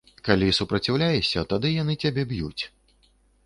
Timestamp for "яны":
1.77-1.93